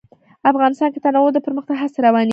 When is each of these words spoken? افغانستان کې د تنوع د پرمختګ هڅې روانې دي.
افغانستان 0.51 0.89
کې 0.93 0.99
د 1.01 1.03
تنوع 1.05 1.29
د 1.33 1.37
پرمختګ 1.45 1.75
هڅې 1.81 1.99
روانې 2.07 2.27
دي. 2.27 2.29